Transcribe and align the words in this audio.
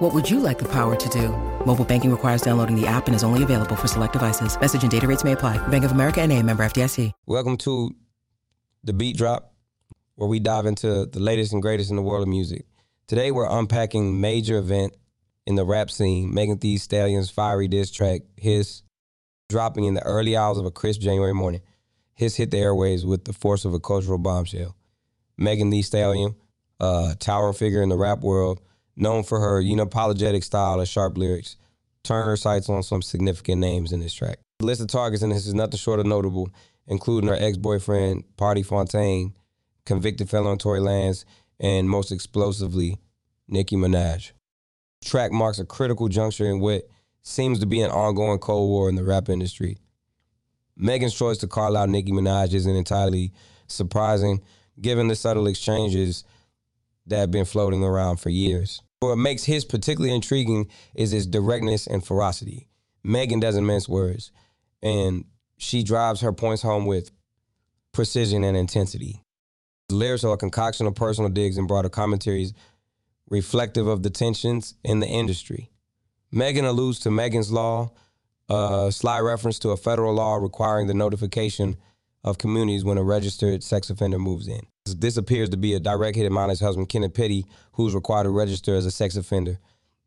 What 0.00 0.14
would 0.14 0.30
you 0.30 0.40
like 0.40 0.58
the 0.58 0.68
power 0.68 0.96
to 0.96 1.08
do? 1.10 1.28
Mobile 1.66 1.84
banking 1.84 2.10
requires 2.10 2.40
downloading 2.40 2.74
the 2.74 2.86
app 2.86 3.06
and 3.06 3.14
is 3.14 3.22
only 3.22 3.42
available 3.42 3.76
for 3.76 3.86
select 3.86 4.14
devices. 4.14 4.58
Message 4.58 4.80
and 4.80 4.90
data 4.90 5.06
rates 5.06 5.24
may 5.24 5.32
apply. 5.32 5.58
Bank 5.68 5.84
of 5.84 5.92
America 5.92 6.22
and 6.22 6.32
a 6.32 6.42
member 6.42 6.64
FDIC. 6.64 7.12
Welcome 7.26 7.58
to 7.58 7.94
the 8.82 8.94
Beat 8.94 9.18
Drop, 9.18 9.52
where 10.14 10.26
we 10.26 10.40
dive 10.40 10.64
into 10.64 11.04
the 11.04 11.20
latest 11.20 11.52
and 11.52 11.60
greatest 11.60 11.90
in 11.90 11.96
the 11.96 12.02
world 12.02 12.22
of 12.22 12.28
music. 12.28 12.64
Today 13.08 13.30
we're 13.30 13.46
unpacking 13.46 14.22
major 14.22 14.56
event 14.56 14.96
in 15.46 15.56
the 15.56 15.66
rap 15.66 15.90
scene, 15.90 16.32
Megan 16.32 16.56
Thee 16.56 16.78
Stallion's 16.78 17.28
fiery 17.28 17.68
diss 17.68 17.90
track, 17.90 18.22
Hiss 18.38 18.80
dropping 19.50 19.84
in 19.84 19.92
the 19.92 20.02
early 20.04 20.34
hours 20.34 20.56
of 20.56 20.64
a 20.64 20.70
crisp 20.70 21.02
January 21.02 21.34
morning. 21.34 21.60
Hiss 22.14 22.36
hit 22.36 22.50
the 22.50 22.56
airwaves 22.56 23.04
with 23.04 23.26
the 23.26 23.34
force 23.34 23.66
of 23.66 23.74
a 23.74 23.78
cultural 23.78 24.16
bombshell. 24.16 24.74
Megan 25.36 25.68
Thee 25.68 25.82
Stallion, 25.82 26.36
a 26.80 27.16
towering 27.18 27.52
figure 27.52 27.82
in 27.82 27.90
the 27.90 27.98
rap 27.98 28.20
world, 28.20 28.62
known 28.96 29.22
for 29.22 29.40
her 29.40 29.62
unapologetic 29.62 30.44
style 30.44 30.78
and 30.78 30.88
sharp 30.88 31.16
lyrics, 31.16 31.56
turned 32.02 32.26
her 32.26 32.36
sights 32.36 32.68
on 32.68 32.82
some 32.82 33.02
significant 33.02 33.60
names 33.60 33.92
in 33.92 34.00
this 34.00 34.14
track. 34.14 34.38
The 34.58 34.66
list 34.66 34.80
of 34.80 34.88
targets 34.88 35.22
in 35.22 35.30
this 35.30 35.46
is 35.46 35.54
nothing 35.54 35.78
short 35.78 36.00
of 36.00 36.06
notable, 36.06 36.50
including 36.86 37.28
her 37.28 37.36
ex-boyfriend, 37.36 38.24
Pardi 38.36 38.64
Fontaine, 38.64 39.34
convicted 39.84 40.28
felon 40.28 40.58
Tory 40.58 40.80
Lanez, 40.80 41.24
and 41.58 41.88
most 41.88 42.12
explosively, 42.12 42.98
Nicki 43.48 43.76
Minaj. 43.76 44.32
Track 45.04 45.32
marks 45.32 45.58
a 45.58 45.64
critical 45.64 46.08
juncture 46.08 46.46
in 46.46 46.60
what 46.60 46.88
seems 47.22 47.58
to 47.60 47.66
be 47.66 47.80
an 47.80 47.90
ongoing 47.90 48.38
cold 48.38 48.68
war 48.68 48.88
in 48.88 48.96
the 48.96 49.04
rap 49.04 49.28
industry. 49.28 49.78
Megan's 50.76 51.14
choice 51.14 51.38
to 51.38 51.46
call 51.46 51.76
out 51.76 51.88
Nicki 51.88 52.12
Minaj 52.12 52.54
isn't 52.54 52.76
entirely 52.76 53.32
surprising, 53.66 54.40
given 54.80 55.08
the 55.08 55.14
subtle 55.14 55.46
exchanges 55.46 56.24
that 57.10 57.18
have 57.18 57.30
been 57.30 57.44
floating 57.44 57.84
around 57.84 58.16
for 58.16 58.30
years. 58.30 58.82
What 59.00 59.16
makes 59.16 59.44
Hiss 59.44 59.64
particularly 59.64 60.14
intriguing 60.14 60.68
is 60.94 61.10
his 61.10 61.26
directness 61.26 61.86
and 61.86 62.04
ferocity. 62.04 62.68
Megan 63.02 63.40
doesn't 63.40 63.66
mince 63.66 63.88
words, 63.88 64.30
and 64.82 65.24
she 65.58 65.82
drives 65.82 66.20
her 66.20 66.32
points 66.32 66.62
home 66.62 66.86
with 66.86 67.10
precision 67.92 68.44
and 68.44 68.56
intensity. 68.56 69.22
The 69.88 69.96
lyrics 69.96 70.24
are 70.24 70.34
a 70.34 70.38
concoction 70.38 70.86
of 70.86 70.94
personal 70.94 71.30
digs 71.30 71.58
and 71.58 71.66
broader 71.66 71.88
commentaries 71.88 72.52
reflective 73.28 73.86
of 73.86 74.02
the 74.02 74.10
tensions 74.10 74.74
in 74.84 75.00
the 75.00 75.06
industry. 75.06 75.70
Megan 76.30 76.64
alludes 76.64 77.00
to 77.00 77.10
Megan's 77.10 77.50
Law, 77.50 77.92
a 78.48 78.90
sly 78.92 79.18
reference 79.20 79.58
to 79.60 79.70
a 79.70 79.76
federal 79.76 80.14
law 80.14 80.36
requiring 80.36 80.86
the 80.86 80.94
notification 80.94 81.76
of 82.22 82.38
communities 82.38 82.84
when 82.84 82.98
a 82.98 83.02
registered 83.02 83.62
sex 83.62 83.90
offender 83.90 84.18
moves 84.18 84.48
in. 84.48 84.60
This 84.86 85.16
appears 85.16 85.48
to 85.50 85.56
be 85.56 85.74
a 85.74 85.80
direct 85.80 86.16
hit 86.16 86.26
at 86.26 86.32
Molly's 86.32 86.60
husband, 86.60 86.88
Kenneth 86.88 87.14
Petty, 87.14 87.46
who's 87.72 87.94
required 87.94 88.24
to 88.24 88.30
register 88.30 88.74
as 88.74 88.86
a 88.86 88.90
sex 88.90 89.16
offender. 89.16 89.58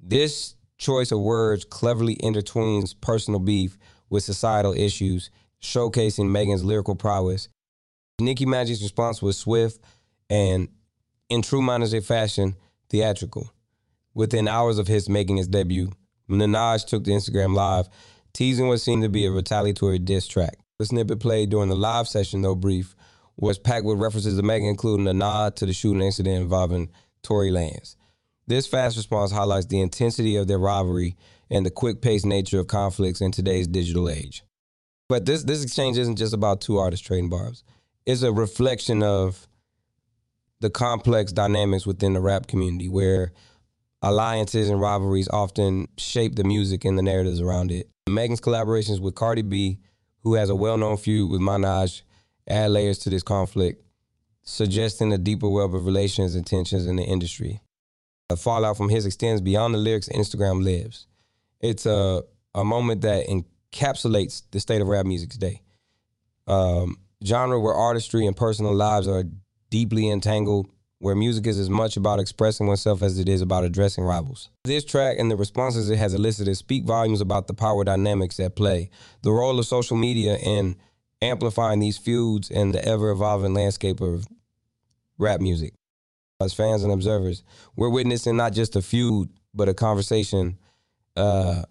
This 0.00 0.54
choice 0.78 1.12
of 1.12 1.20
words 1.20 1.64
cleverly 1.64 2.16
intertwines 2.16 2.94
personal 3.00 3.40
beef 3.40 3.76
with 4.08 4.24
societal 4.24 4.72
issues, 4.72 5.30
showcasing 5.62 6.30
Megan's 6.30 6.64
lyrical 6.64 6.94
prowess. 6.94 7.48
Nicki 8.18 8.46
Minaj's 8.46 8.82
response 8.82 9.22
was 9.22 9.36
swift 9.36 9.80
and, 10.28 10.68
in 11.28 11.42
true 11.42 11.60
Minaj 11.60 12.04
fashion, 12.04 12.56
theatrical. 12.88 13.52
Within 14.14 14.48
hours 14.48 14.78
of 14.78 14.88
Hiss 14.88 15.08
making 15.08 15.36
his 15.36 15.48
debut, 15.48 15.92
Minaj 16.28 16.86
took 16.86 17.04
to 17.04 17.10
Instagram 17.10 17.54
Live, 17.54 17.88
teasing 18.32 18.68
what 18.68 18.80
seemed 18.80 19.02
to 19.02 19.08
be 19.08 19.26
a 19.26 19.30
retaliatory 19.30 19.98
diss 19.98 20.26
track. 20.26 20.58
The 20.80 20.86
snippet 20.86 21.20
played 21.20 21.50
during 21.50 21.68
the 21.68 21.76
live 21.76 22.08
session, 22.08 22.40
though 22.40 22.54
brief, 22.54 22.96
was 23.36 23.58
packed 23.58 23.84
with 23.84 24.00
references 24.00 24.38
to 24.38 24.42
Megan, 24.42 24.70
including 24.70 25.06
a 25.08 25.12
nod 25.12 25.54
to 25.56 25.66
the 25.66 25.74
shooting 25.74 26.00
incident 26.00 26.40
involving 26.40 26.88
Tory 27.22 27.50
Lanez. 27.50 27.96
This 28.46 28.66
fast 28.66 28.96
response 28.96 29.30
highlights 29.30 29.66
the 29.66 29.82
intensity 29.82 30.36
of 30.36 30.48
their 30.48 30.58
rivalry 30.58 31.18
and 31.50 31.66
the 31.66 31.70
quick-paced 31.70 32.24
nature 32.24 32.58
of 32.58 32.68
conflicts 32.68 33.20
in 33.20 33.30
today's 33.30 33.66
digital 33.66 34.08
age. 34.08 34.42
But 35.06 35.26
this 35.26 35.44
this 35.44 35.62
exchange 35.62 35.98
isn't 35.98 36.16
just 36.16 36.32
about 36.32 36.62
two 36.62 36.78
artists 36.78 37.06
trading 37.06 37.28
barbs. 37.28 37.62
It's 38.06 38.22
a 38.22 38.32
reflection 38.32 39.02
of 39.02 39.46
the 40.60 40.70
complex 40.70 41.30
dynamics 41.30 41.86
within 41.86 42.14
the 42.14 42.22
rap 42.22 42.46
community 42.46 42.88
where 42.88 43.32
alliances 44.00 44.70
and 44.70 44.80
rivalries 44.80 45.28
often 45.28 45.88
shape 45.98 46.36
the 46.36 46.44
music 46.44 46.86
and 46.86 46.96
the 46.96 47.02
narratives 47.02 47.42
around 47.42 47.70
it. 47.70 47.90
Megan's 48.08 48.40
collaborations 48.40 48.98
with 48.98 49.14
Cardi 49.14 49.42
B, 49.42 49.78
who 50.22 50.34
has 50.34 50.50
a 50.50 50.54
well-known 50.54 50.96
feud 50.96 51.30
with 51.30 51.40
Minaj, 51.40 52.02
add 52.48 52.70
layers 52.70 52.98
to 53.00 53.10
this 53.10 53.22
conflict, 53.22 53.84
suggesting 54.42 55.12
a 55.12 55.18
deeper 55.18 55.48
web 55.48 55.74
of 55.74 55.86
relations 55.86 56.34
and 56.34 56.46
tensions 56.46 56.86
in 56.86 56.96
the 56.96 57.04
industry. 57.04 57.60
The 58.28 58.36
fallout 58.36 58.76
from 58.76 58.88
Hiss 58.88 59.06
extends 59.06 59.40
beyond 59.40 59.74
the 59.74 59.78
lyrics 59.78 60.08
Instagram 60.08 60.62
lives. 60.62 61.06
It's 61.60 61.86
a, 61.86 62.22
a 62.54 62.64
moment 62.64 63.02
that 63.02 63.26
encapsulates 63.26 64.42
the 64.50 64.60
state 64.60 64.80
of 64.80 64.88
rap 64.88 65.06
music 65.06 65.30
today. 65.30 65.62
Um, 66.46 66.98
genre 67.24 67.60
where 67.60 67.74
artistry 67.74 68.26
and 68.26 68.36
personal 68.36 68.74
lives 68.74 69.08
are 69.08 69.24
deeply 69.70 70.08
entangled, 70.08 70.68
where 71.00 71.14
music 71.14 71.46
is 71.46 71.58
as 71.58 71.70
much 71.70 71.96
about 71.96 72.20
expressing 72.20 72.66
oneself 72.66 73.02
as 73.02 73.18
it 73.18 73.28
is 73.28 73.40
about 73.40 73.64
addressing 73.64 74.04
rivals. 74.04 74.50
This 74.64 74.84
track 74.84 75.16
and 75.18 75.30
the 75.30 75.36
responses 75.36 75.88
it 75.88 75.98
has 75.98 76.12
elicited 76.12 76.56
speak 76.58 76.84
volumes 76.84 77.22
about 77.22 77.46
the 77.46 77.54
power 77.54 77.84
dynamics 77.84 78.38
at 78.38 78.54
play, 78.54 78.90
the 79.22 79.32
role 79.32 79.58
of 79.58 79.66
social 79.66 79.96
media 79.96 80.36
in 80.36 80.76
amplifying 81.22 81.80
these 81.80 81.96
feuds 81.96 82.50
and 82.50 82.74
the 82.74 82.84
ever 82.84 83.10
evolving 83.10 83.54
landscape 83.54 84.02
of 84.02 84.26
rap 85.18 85.40
music. 85.40 85.72
As 86.38 86.52
fans 86.52 86.84
and 86.84 86.92
observers, 86.92 87.44
we're 87.76 87.90
witnessing 87.90 88.36
not 88.36 88.52
just 88.52 88.76
a 88.76 88.82
feud, 88.82 89.30
but 89.54 89.68
a 89.70 89.74
conversation, 89.74 90.58
uh, 91.16 91.62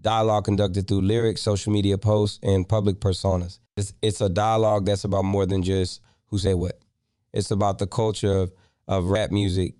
dialogue 0.00 0.44
conducted 0.44 0.86
through 0.86 1.02
lyrics, 1.02 1.42
social 1.42 1.72
media 1.72 1.98
posts, 1.98 2.38
and 2.44 2.68
public 2.68 3.00
personas. 3.00 3.58
It's, 3.76 3.92
it's 4.02 4.20
a 4.20 4.28
dialogue 4.28 4.86
that's 4.86 5.04
about 5.04 5.24
more 5.24 5.46
than 5.46 5.64
just 5.64 6.00
who 6.26 6.38
say 6.38 6.54
what. 6.54 6.78
It's 7.32 7.50
about 7.50 7.78
the 7.78 7.86
culture 7.86 8.32
of, 8.32 8.52
of 8.88 9.10
rap 9.10 9.30
music, 9.30 9.74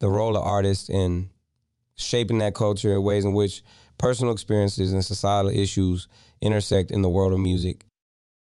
the 0.00 0.08
role 0.08 0.36
of 0.36 0.42
artists 0.42 0.88
in 0.88 1.30
shaping 1.94 2.38
that 2.38 2.54
culture 2.54 2.94
in 2.94 3.02
ways 3.02 3.24
in 3.24 3.34
which 3.34 3.62
personal 3.98 4.32
experiences 4.32 4.92
and 4.92 5.04
societal 5.04 5.50
issues 5.50 6.08
intersect 6.40 6.90
in 6.90 7.02
the 7.02 7.08
world 7.08 7.32
of 7.32 7.38
music. 7.38 7.84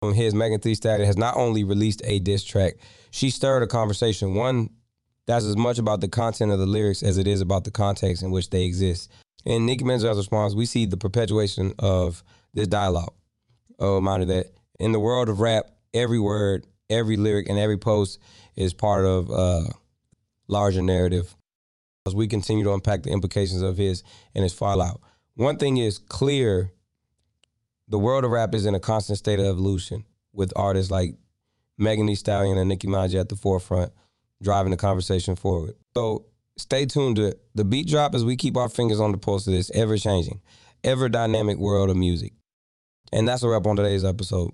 Um, 0.02 0.10
From 0.10 0.14
Hiss 0.14 0.32
Megan 0.32 0.60
Thee 0.60 0.74
Stallion 0.74 1.06
has 1.06 1.18
not 1.18 1.36
only 1.36 1.64
released 1.64 2.00
a 2.04 2.20
diss 2.20 2.44
track, 2.44 2.74
she 3.10 3.28
stirred 3.28 3.62
a 3.62 3.66
conversation. 3.66 4.34
One 4.34 4.70
that's 5.26 5.44
as 5.44 5.56
much 5.56 5.78
about 5.78 6.00
the 6.00 6.08
content 6.08 6.50
of 6.52 6.58
the 6.58 6.66
lyrics 6.66 7.02
as 7.02 7.18
it 7.18 7.26
is 7.26 7.40
about 7.40 7.64
the 7.64 7.70
context 7.70 8.22
in 8.22 8.30
which 8.30 8.50
they 8.50 8.64
exist. 8.64 9.10
In 9.44 9.66
Nicki 9.66 9.84
Minaj's 9.84 10.16
response, 10.16 10.54
we 10.54 10.66
see 10.66 10.86
the 10.86 10.96
perpetuation 10.96 11.72
of 11.78 12.22
this 12.54 12.66
dialogue. 12.66 13.14
Oh, 13.78 13.96
reminder 13.96 14.26
that 14.26 14.46
in 14.78 14.92
the 14.92 15.00
world 15.00 15.28
of 15.28 15.40
rap, 15.40 15.70
every 15.94 16.18
word, 16.18 16.66
every 16.90 17.16
lyric, 17.16 17.48
and 17.48 17.58
every 17.58 17.78
post 17.78 18.18
is 18.56 18.74
part 18.74 19.06
of 19.06 19.30
a 19.30 19.64
larger 20.48 20.82
narrative. 20.82 21.34
As 22.06 22.14
we 22.14 22.26
continue 22.26 22.64
to 22.64 22.72
unpack 22.72 23.02
the 23.02 23.10
implications 23.10 23.62
of 23.62 23.76
Hiss 23.76 24.02
and 24.34 24.42
his 24.42 24.52
fallout, 24.54 25.00
one 25.34 25.56
thing 25.58 25.76
is 25.76 25.98
clear 25.98 26.72
the 27.88 27.98
world 27.98 28.24
of 28.24 28.30
rap 28.30 28.54
is 28.54 28.66
in 28.66 28.74
a 28.74 28.80
constant 28.80 29.18
state 29.18 29.38
of 29.38 29.46
evolution 29.46 30.04
with 30.32 30.52
artists 30.56 30.90
like 30.90 31.14
Megan 31.76 32.06
Thee 32.06 32.14
Stallion 32.14 32.58
and 32.58 32.68
Nicki 32.68 32.86
Minaj 32.86 33.18
at 33.18 33.28
the 33.28 33.36
forefront, 33.36 33.92
driving 34.42 34.70
the 34.70 34.76
conversation 34.76 35.36
forward. 35.36 35.74
So 35.96 36.26
stay 36.56 36.86
tuned 36.86 37.16
to 37.16 37.36
the 37.54 37.64
beat 37.64 37.88
drop 37.88 38.14
as 38.14 38.24
we 38.24 38.36
keep 38.36 38.56
our 38.56 38.68
fingers 38.68 39.00
on 39.00 39.12
the 39.12 39.18
pulse 39.18 39.46
of 39.46 39.52
this 39.52 39.70
ever 39.72 39.96
changing, 39.96 40.40
ever 40.84 41.08
dynamic 41.08 41.58
world 41.58 41.90
of 41.90 41.96
music. 41.96 42.32
And 43.12 43.26
that's 43.26 43.42
a 43.42 43.48
wrap 43.48 43.66
on 43.66 43.76
today's 43.76 44.04
episode. 44.04 44.52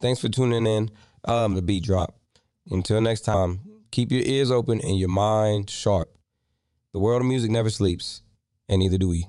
Thanks 0.00 0.20
for 0.20 0.28
tuning 0.28 0.66
in. 0.66 0.90
Um, 1.24 1.54
the 1.54 1.62
beat 1.62 1.84
drop. 1.84 2.14
Until 2.70 3.00
next 3.00 3.22
time, 3.22 3.60
keep 3.90 4.10
your 4.10 4.22
ears 4.22 4.50
open 4.50 4.80
and 4.80 4.98
your 4.98 5.08
mind 5.08 5.70
sharp. 5.70 6.10
The 6.92 6.98
world 6.98 7.22
of 7.22 7.28
music 7.28 7.50
never 7.50 7.70
sleeps, 7.70 8.22
and 8.68 8.80
neither 8.80 8.98
do 8.98 9.08
we. 9.08 9.28